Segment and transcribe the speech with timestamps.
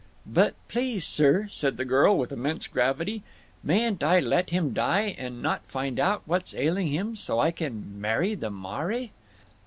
[0.25, 3.21] "But please, sir," said the girl, with immense gravity,
[3.61, 8.01] "mayn't I let him die, and not find out what's ailing him, so I can
[8.01, 9.09] marry the _maire?